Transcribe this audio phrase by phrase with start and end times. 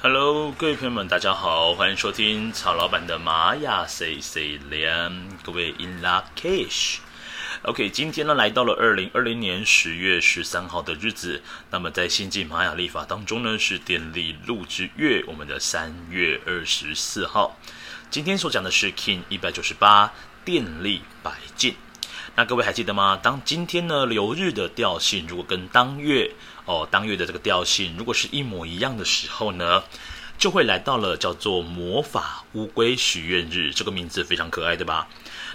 [0.00, 6.98] Hello，各位朋友们，大家好，欢迎收听曹老板的玛雅 C C 连，各位 In La Cash。
[7.62, 11.42] OK，今天呢来到了二零二零年十月十三号的日子，
[11.72, 17.58] 那么在新晋玛雅历法当中呢是电力鹿之月，我们的三月二十四号。
[18.08, 20.12] 今天所讲的是 King 一百九十八
[20.44, 21.74] 电力白镜。
[22.36, 23.18] 那各位还记得吗？
[23.20, 26.30] 当今天呢流日的调性如果跟当月
[26.68, 29.82] 哦当月的这个调性如果是一模一样的时候呢，
[30.38, 33.72] 就会来到了叫做魔法乌龟许愿日。
[33.72, 35.08] 这个名字非常可爱，对吧？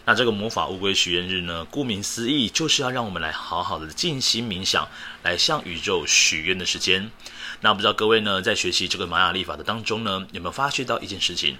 [0.06, 4.90] 那这个魔法乌龟许愿日呢，顾名思义就是要让我们来好好的静心冥想，
[5.22, 7.12] 来向宇宙许愿的时间。
[7.62, 11.58] 那不知道各位呢，在学习这个玛雅历法的当中呢，有没有发觉到一件事情？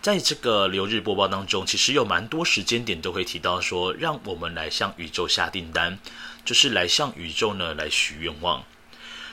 [0.00, 5.98] 在这个流日播报当中，其实有蛮多时间点都会提到说，让我们来向宇宙下订单，
[6.44, 8.64] 就是来向宇宙呢来许愿望。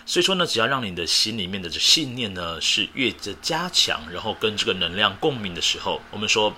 [0.05, 6.53] 所以说呢，只要让你的心里面的信念呢是越的加强，然后跟这个能量共鸣的时候，我们说，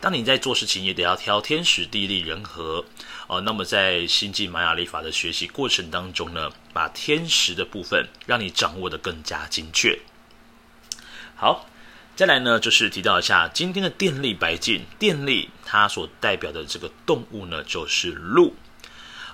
[0.00, 2.84] 当你在做事情也得要挑天时地利人和
[3.26, 3.40] 哦。
[3.40, 9.98] 那么在星际玛雅历法的学习过程当中呢，把天时的部分让你掌握得更加精确。
[11.34, 11.68] 好。
[12.14, 18.54] 再来呢，就是提到一下今天的电力白金，电力它所代表的这个动物呢，就是鹿。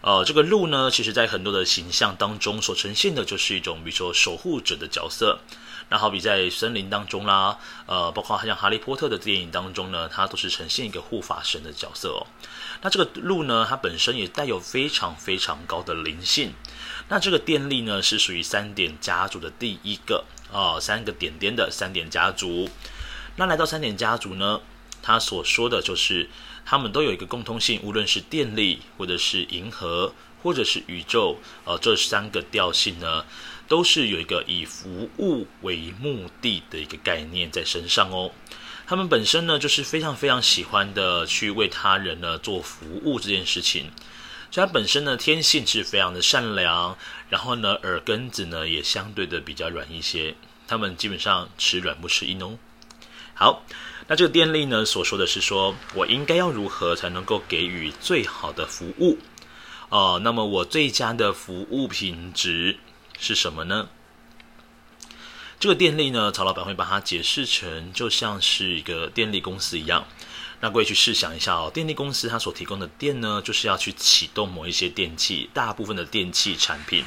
[0.01, 5.39] 呃，这个鹿呢，其实在很多的形象当中所呈现的，就是一种比如说守护者的角色。
[5.91, 12.27] 那好比在森林当中啦，呃，包括像哈利波特的电影当中呢，它都是呈现一个护法神的角色哦。
[12.83, 16.53] 那这个鹿呢，它本身也带有非常非常高的灵性。
[17.09, 20.25] 那这个电力呢，是属于三点家族的第一个。
[20.51, 22.71] 哦，三个点点的三点家族，
[23.37, 24.63] 那来到三点家族呢，
[25.03, 26.31] 他所说的就是
[26.71, 33.25] 他们都有一个共通性，无论是电力，或者是银河，或者是宇宙，呃，这三个调性呢，
[33.67, 38.33] 都是有一个以服务为目的的一个概念在身上哦。
[38.87, 43.91] 他们本身呢，就是非常非常喜欢的去为他人呢做服务这件事情。
[44.51, 46.99] 所以他本身呢，天性是非常的善良，
[47.31, 50.35] 然后呢，耳根子呢也相对的比较软一些。
[50.67, 52.59] 他们基本上吃软不吃硬哦。
[53.33, 53.63] 好，
[54.09, 59.19] 那这个电力呢所说的是说，我应该要如何才能够给予最好的服务？
[59.91, 62.79] 哦、呃，那么我最佳的服务品质
[63.19, 63.91] 是什么呢？
[65.61, 70.07] 这个电力呢，曹老板会把它解释成就像是一个电力公司一样。
[70.61, 77.05] 那各位去试想一下哦，电力公司它所提供的电呢，就是要去启动某一些电器，大部分的电器产品。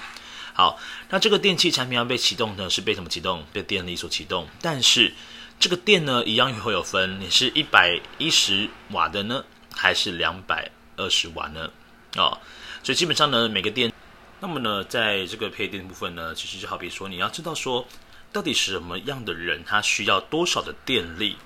[0.53, 0.77] 好，
[1.09, 3.43] 那这个电器产品要被启动呢，是被什么启动？
[3.51, 4.47] 被电力所启动。
[4.61, 5.13] 但是
[5.61, 11.69] 这个电呢，一样会有分，你是一百一十瓦的呢，还是两百二十瓦呢？
[12.15, 12.35] 哦，
[12.81, 13.93] 所以基本上呢，每个电，
[14.39, 17.87] 那么呢，在这个配电部分呢，其实就好比说，你要知道说，
[18.33, 21.37] 到底什么样的人，他需要多少的电力。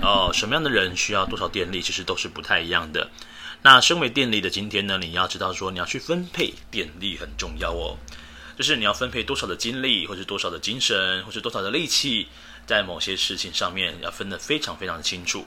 [0.00, 3.10] 哦，什么样的人需要多少电力，其实都是不太一样的。
[3.60, 7.98] 那身为电力的今天呢，你要知道说，你要去分配电力很重要哦。
[8.58, 12.26] 就是你要分配多少的精力，或是多少的精神，或是多少的力气，
[12.66, 15.46] 在某些事情上面要分得非常非常清楚。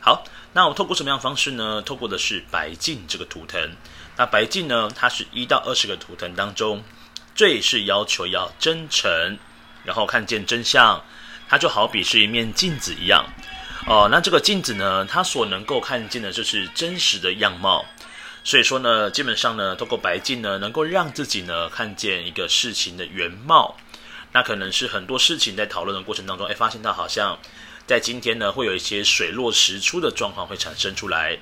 [0.00, 1.80] 好，那我透过什么样的方式呢？
[1.82, 3.76] 透过的是白镜这个图腾。
[4.16, 6.82] 那白镜呢，它是一到二十个图腾当中，
[7.36, 9.38] 最是要求要真诚，
[9.84, 11.00] 然后看见真相。
[11.48, 13.24] 它就好比是一面镜子一样，
[13.86, 17.84] 哦，那这个镜子呢，它所能够看见的就是真实的样貌。
[18.44, 23.76] 所以说呢，基本上呢，透过白镜呢，能够让自己呢看见一个事情的原貌。
[24.32, 27.38] 那可能是很多事情在讨论的过程当中，哎，发现到好像
[27.86, 31.38] 在今天呢，会有一些水落石出的状况会产生出来。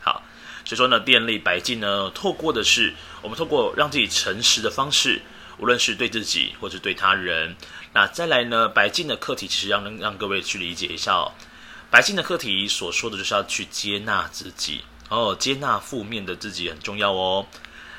[0.00, 0.22] 好，
[0.64, 5.22] 所以说呢，电力白镜呢，透过的是我们透过让自己诚实的方式。
[5.60, 7.56] 无论是对自己或者对他人，
[7.92, 8.68] 那再来呢？
[8.68, 11.32] 白镜的课题其实要能让各位去理解一下哦。
[11.90, 17.46] 白镜的课题所说的就是要去接纳自己哦，接纳负面的自己很重要哦。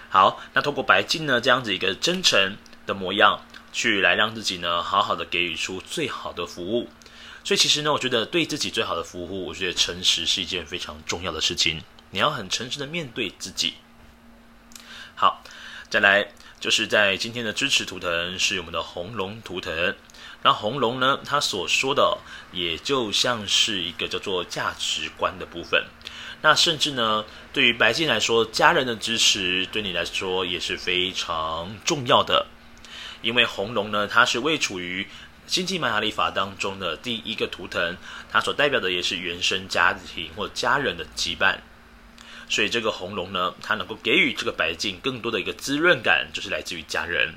[0.09, 6.89] 好，那通过白镜呢，这样子一个真诚的模样，去来让自己呢好好的给予出最好的服务。
[7.43, 11.83] 所以其实呢，我觉得对自己最好的服务，我觉得诚实是一件非常重要的事情。
[12.11, 13.75] 你要很诚实的面对自己。
[15.15, 15.43] 好，
[15.89, 16.31] 再来。
[16.59, 19.95] 就是在今天的支持图腾是我们的红龙图腾，
[20.43, 22.17] 那红龙呢，它所说的
[22.51, 25.85] 也就像是一个叫做价值观的部分。
[26.41, 32.47] 那甚至呢，对于白镜来说，家人的支持对你来说也是非常重要的，
[33.21, 35.05] 因为红龙呢，它是位处于
[35.45, 37.97] 星际玛雅历法当中的第一个图腾，
[38.31, 41.57] 它所代表的也是原生家庭或家人的羁绊。
[42.47, 47.35] 所以这个红龙呢，它能够给予这个白镜更多的一个滋润感，就是来自于家人。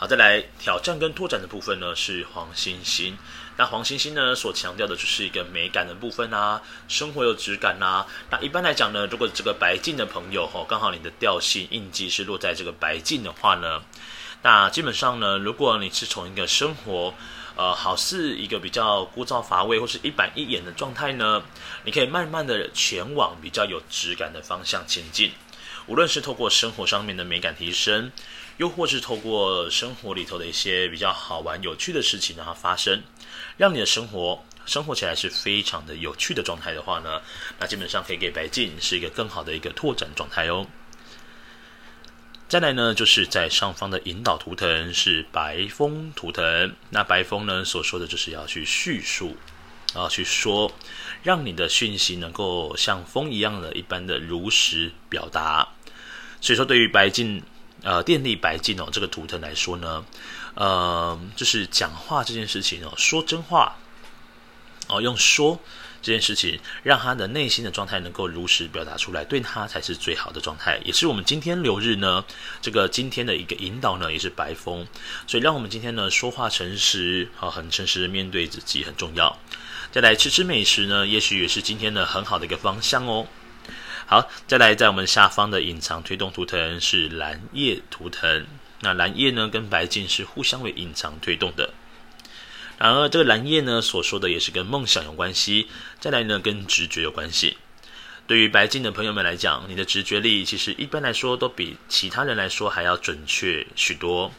[0.00, 3.18] 好，再来挑战跟拓展的部分呢，是黄星星。
[3.56, 8.06] 那黄星星呢，所强调的就是一个美感的部分啊，生活有质感啊。
[8.30, 13.82] 那一般来讲呢，如果这个白净的朋友哈，刚好你的调性印记是落在这个白净的话呢，
[14.42, 17.12] 那基本上呢，如果你是从一个生活，
[17.56, 21.42] 呃，好似一个比较枯燥乏味或是一板一眼的状态呢，
[21.82, 25.32] 你可以慢慢的前往比较有质感的方向前进。
[25.88, 28.12] 无论是透过生活上面的美感提升，
[28.58, 33.02] 又或是透过生活里头的一些比较好玩有趣的事情让它发生，
[33.56, 37.20] 让你的生活生活起来是非常的有趣的状态的话呢，
[37.58, 40.66] 那基本上可以给白镜是一个更好的一个拓展状态哦。
[42.48, 49.36] 再来呢，就是在上方的引导图腾是白风图腾，那白风呢所说的就是要去叙述，
[49.94, 50.72] 啊，去说。
[51.22, 55.68] 让你的讯息能够像风一样的一般的如实表达。
[56.40, 57.42] 所以说，对于白镜，
[57.82, 60.04] 呃，电力白金哦，这个图腾来说呢，
[60.54, 63.76] 呃，就是讲话这件事情哦，说真话，
[64.88, 65.60] 哦，用说
[66.02, 70.80] 这件事情，让他的内心的状态能够如实表达出来，对他才是最好的状态。
[70.84, 72.24] 也是我们今天流日呢，
[72.60, 74.84] 这个今天的一个引导呢，也是白风，
[75.26, 79.38] 所以让我们今天呢说话诚实，啊，很诚实面对自己很重要。
[79.92, 83.26] 再来吃吃美食呢，也许也是今天的很好的一个方向哦。
[84.10, 88.46] 好，再来在我们下方的隐藏推动图腾是蓝夜图腾，
[88.80, 91.74] 那蓝夜呢跟白镜是互相为隐藏推动的。
[92.78, 95.68] 然而这个蓝夜呢所说的也是跟梦想有关系，
[96.00, 97.58] 再来呢跟直觉有关系。
[98.26, 104.32] 对于白镜的朋友们来讲，你的直觉力其实一般来说都比其他人来说还要准确许多。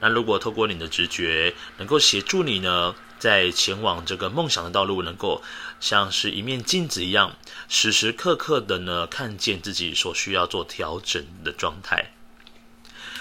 [0.00, 5.40] 那如果透过你的直觉能够协助你呢，在前往这个梦想的道路，能够
[5.84, 7.36] 像是一面镜子一样，
[7.68, 12.12] 时时刻刻的呢看见自己所需要做调整的状态。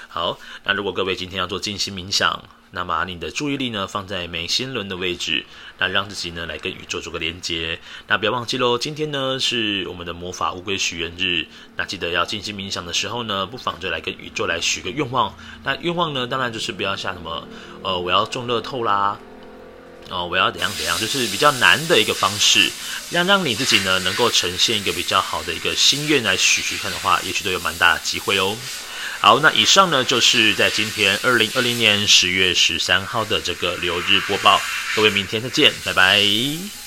[0.07, 5.45] 好，那如果各位今天要做静心冥想，那么你的注意力呢放在眉心轮的位置，
[5.77, 7.81] 那让自己呢来跟宇宙做个连接。
[8.07, 11.45] 那不要忘记喽，今天呢是我们的魔法乌龟许愿日，
[11.75, 15.35] 那记得要静心冥想的时候呢，不妨就来跟宇宙来许个愿望。
[15.65, 17.45] 那愿望呢，当然就是不要像什么，
[17.83, 19.19] 呃，我要中乐透啦。
[20.09, 22.69] 哦，我要怎样怎样，就是比较难的一个方式，
[23.09, 28.55] 让让你自己呢能够呈现一个比较好的一个心愿来许许看的话，也许都有蛮大的机会哦。
[29.21, 34.61] 好，那以上呢就是在今天二零二零年十月十三号的这个流日播报，
[34.95, 36.82] 各位明天再见，拜拜。